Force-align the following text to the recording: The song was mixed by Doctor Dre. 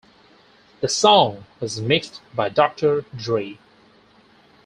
The 0.79 0.89
song 0.89 1.45
was 1.59 1.79
mixed 1.79 2.21
by 2.33 2.49
Doctor 2.49 3.05
Dre. 3.15 3.59